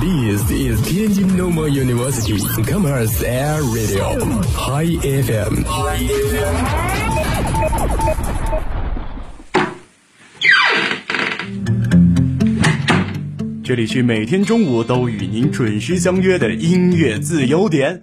[0.00, 4.18] This is Tianjin Normal University Commerce Air Radio
[4.56, 5.62] High FM。
[13.62, 18.02] 这里是每天中午都与您准时相约的音乐自由点。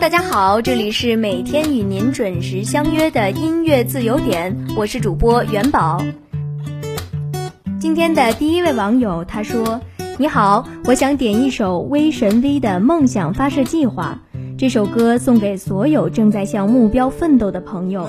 [0.00, 6.02] 大家好，这里是每天与您准时相约的音乐自由点，我是主播元宝。
[7.78, 9.80] 今天的第一位网友他说
[10.18, 14.18] ：“你好，我想点一首威神 V 的《梦想发射计划》。
[14.58, 18.08] 这首歌送给所有正在向目标奋斗的朋友。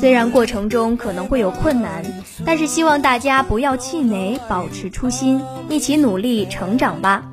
[0.00, 2.02] 虽然过程中可能会有困难，
[2.44, 7.24] 但是希望大家不要气馁，保持初心，一起努力成长吧。”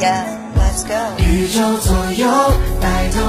[0.00, 0.24] Yeah,
[0.56, 0.94] let's go。
[1.22, 2.26] 宇宙左右
[2.80, 3.20] 摆动，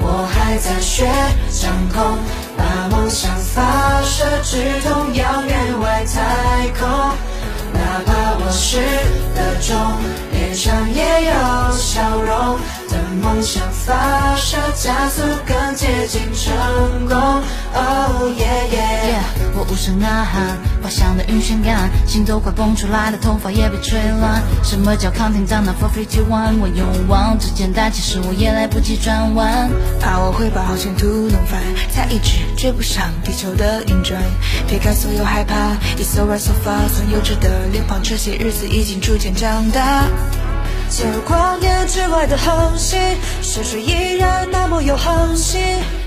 [0.00, 1.04] 我还在学
[1.50, 2.16] 掌控，
[2.56, 6.88] 把梦想发射，直通遥远外太空。
[7.74, 8.78] 哪怕我失
[9.34, 9.76] 了重，
[10.30, 11.32] 脸上也有
[11.76, 12.56] 笑容。
[12.88, 17.18] 等梦想发射，加速更接近成功。
[17.74, 19.24] Oh yeah yeah。
[19.56, 24.42] 我无声呐喊，滑翔的晕眩感，心都快蹦出来了，头发也被吹乱。
[24.64, 29.70] 什么叫抗紧张呢？Four three two one，我勇往直前但其实我也来不及转弯。
[30.00, 31.60] 怕我会把好前途弄翻，
[31.90, 34.20] 才一直追不上地球的运转。
[34.68, 35.54] 撇开所有害怕
[35.96, 40.08] ，It's alright so far，从幼稚的脸庞，这些日子已经逐渐长大。
[40.90, 43.00] 潜入光年之外的恒星，
[43.40, 45.60] 深水依然那么有恒心。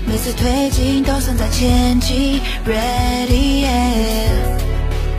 [0.06, 4.55] 每次推进都算在前进，Ready yeah。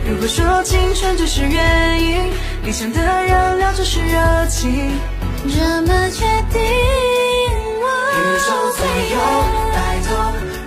[0.08, 2.32] 如果说青春只是原因，
[2.64, 4.90] 理想的燃料就是热情。
[5.44, 6.58] 这么确定
[7.78, 7.84] 我？
[8.16, 9.16] 宇宙左右
[9.74, 9.76] 摆
[10.08, 10.10] 动，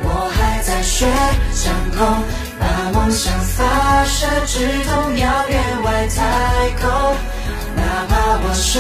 [0.04, 1.08] 我还在学
[1.56, 2.24] 掌控，
[2.60, 6.88] 把梦想发射，直通遥远外太空。
[7.76, 8.80] 哪怕我失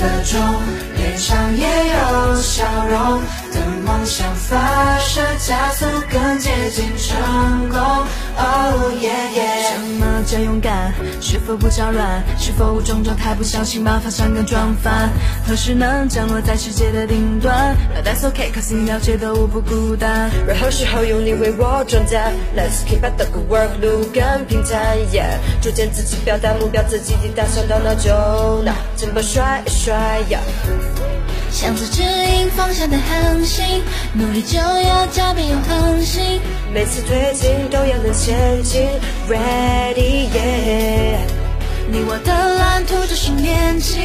[0.00, 0.34] 了重，
[0.96, 3.22] 脸上也有笑容。
[3.92, 7.78] 等梦想发射，加速更接近成功。
[7.78, 9.70] Oh yeah。
[9.70, 10.94] 什么叫勇敢？
[11.20, 12.22] 是否不着乱？
[12.38, 13.34] 是否无种状态？
[13.34, 15.10] 不小心把方向感撞翻？
[15.46, 20.30] 何时能降落在世界的顶端？But that's okay, cause 你了解的我不孤单。
[20.46, 24.96] 任何时候有你为我转载，Let's keep up the good work，路更平坦。
[25.12, 29.94] Yeah，逐渐自己表达目标，自己的打算到哪就哪，肩膀甩一甩
[30.30, 30.40] 呀。
[31.52, 33.82] 向着指引方向的恒星，
[34.14, 36.40] 努力就要加倍有恒心。
[36.72, 38.88] 每次推进都要能前进
[39.28, 41.18] ，Ready yeah。
[41.90, 44.00] 你我的蓝图就是年轻，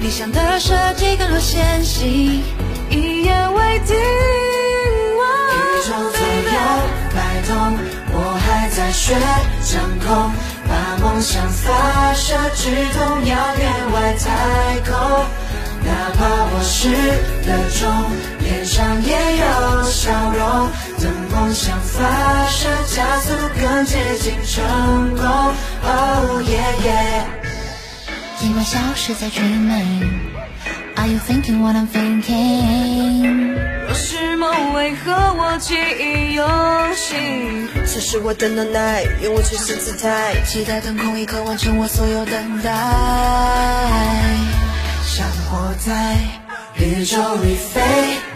[0.00, 2.40] 理想的设计更多先行，
[2.88, 3.96] 一言为定。
[5.54, 6.56] 宇宙左右
[7.12, 7.50] 摆动，
[8.14, 8.16] 我
[8.46, 9.12] 还在学
[9.66, 10.30] 掌控，
[10.68, 10.72] 把
[11.02, 14.94] 梦想发射，至通遥远外太空。
[15.84, 17.90] 哪怕我失了重，
[18.40, 20.68] 脸上也有笑容。
[21.00, 25.26] 等梦想发射，加速更接近成功。
[25.84, 27.24] Oh yeah yeah。
[28.38, 29.80] 尽管消失在追梦。
[30.94, 33.56] Are you thinking what I'm thinking？
[33.86, 36.46] 若是梦，为何我记忆犹
[36.94, 37.68] 新？
[37.86, 42.70] 此时我的能耐，用我全新姿态，期待腾空一刻完成我所有等待。
[45.04, 46.16] 像活在
[46.82, 47.80] 宇宙里飞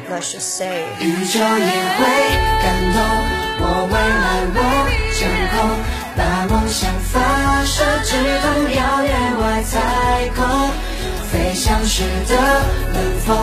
[0.09, 0.85] I should say。
[1.01, 1.67] 宇宙也
[1.99, 2.01] 会
[2.63, 2.65] 感
[2.95, 2.99] 动，
[3.59, 4.59] 我未来我
[5.19, 5.21] 掌
[5.51, 5.57] 控，
[6.17, 7.19] 把梦想发
[7.65, 9.11] 射，直通遥远
[9.41, 9.75] 外太
[10.37, 10.39] 空。
[11.33, 12.33] 飞翔时的
[12.95, 12.97] 冷
[13.27, 13.37] 风，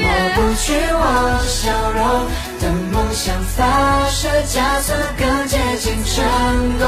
[0.00, 2.26] 抹不去我笑容。
[2.60, 6.16] 等梦想发射，加速更接近成
[6.78, 6.84] 功。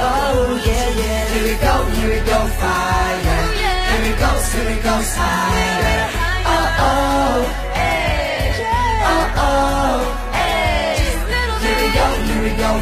[0.00, 3.38] Oh yeah yeah, here we go, here we go, fire.
[3.86, 4.90] Here we go, here we go,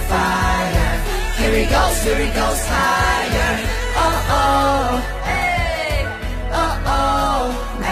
[0.08, 0.98] fire.
[1.38, 3.52] Here we go, here we go, higher.
[3.94, 5.00] Oh oh,
[6.52, 7.50] oh oh,
[7.80, 7.84] 还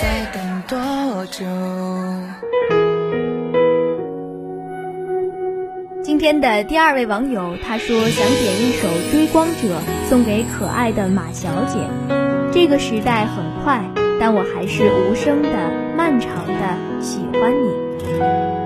[0.00, 0.36] 在等
[0.66, 1.44] 多久？
[6.02, 11.78] 今天的第二位网友，他说想点一首《追光者》送给可爱的马小姐。
[12.52, 13.82] 这个时代很快，
[14.20, 15.48] 但我还是无声的、
[15.96, 18.65] 漫长的喜欢你。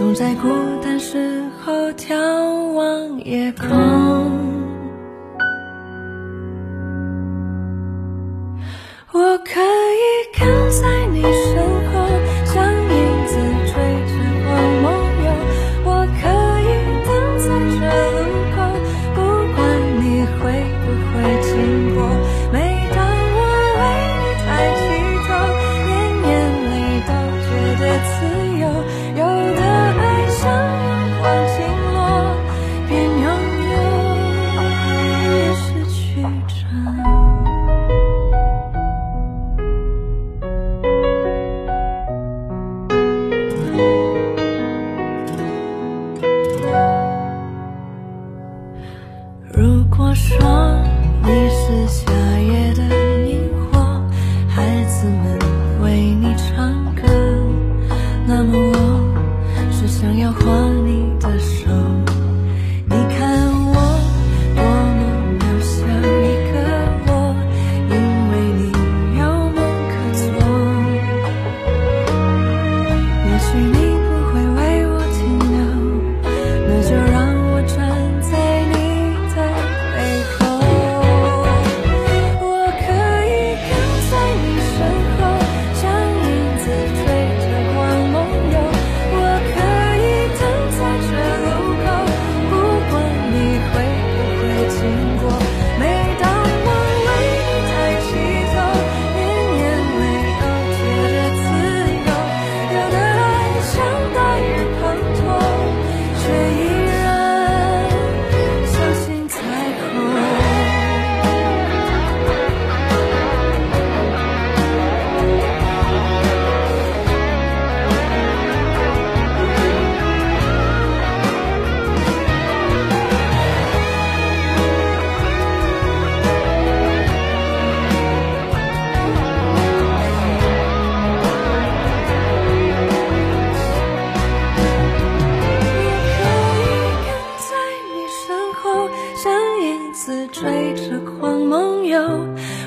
[0.00, 0.48] 总在孤
[0.82, 4.59] 单时候眺望夜空。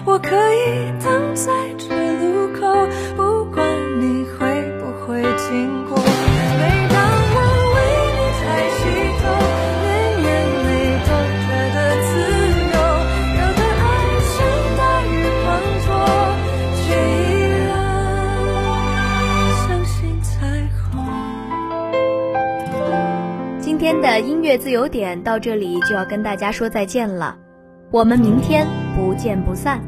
[0.05, 1.87] 我可以等在这
[2.19, 2.61] 路口，
[3.15, 3.65] 不管
[4.01, 5.97] 你会不会经过。
[5.97, 6.95] 每当
[7.33, 7.37] 我
[7.73, 7.75] 为
[8.13, 8.43] 你抬
[8.77, 8.81] 起
[9.19, 9.23] 头，
[9.81, 9.87] 连
[10.23, 10.27] 眼
[10.67, 10.67] 泪
[11.07, 12.11] 都觉得自
[12.69, 12.75] 由。
[13.39, 13.81] 有的爱
[14.27, 14.35] 像
[14.77, 15.09] 大雨
[15.41, 15.47] 滂
[15.85, 15.87] 沱，
[16.83, 16.85] 却
[17.23, 17.25] 依
[17.69, 17.71] 然
[19.57, 20.31] 相信彩
[20.77, 20.83] 虹。
[23.61, 27.37] 今天的音乐自由点到这里就要跟大家说再见了，
[27.89, 29.81] 我们明天不见不散。